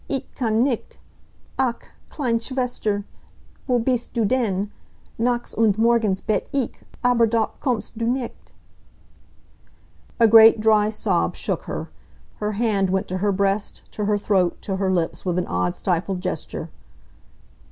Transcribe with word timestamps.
"Ich 0.09 0.25
kann 0.33 0.63
nicht! 0.63 0.97
Ach, 1.59 1.79
kleine 2.09 2.39
Schwester, 2.41 3.03
wo 3.67 3.77
bist 3.77 4.15
du 4.15 4.25
denn! 4.25 4.71
Nachts 5.19 5.53
und 5.53 5.77
Morgens 5.77 6.21
bete 6.21 6.47
ich, 6.51 6.71
aber 7.03 7.27
doch 7.27 7.59
kommst 7.59 7.91
du 7.99 8.07
nicht." 8.07 8.33
A 10.19 10.25
great 10.27 10.59
dry 10.59 10.89
sob 10.89 11.35
shook 11.35 11.65
her. 11.67 11.89
Her 12.39 12.53
hand 12.53 12.89
went 12.89 13.07
to 13.09 13.19
her 13.19 13.31
breast, 13.31 13.83
to 13.91 14.05
her 14.05 14.17
throat, 14.17 14.59
to 14.63 14.77
her 14.77 14.89
lips, 14.91 15.23
with 15.23 15.37
an 15.37 15.45
odd, 15.45 15.75
stifled 15.75 16.19
gesture. 16.19 16.71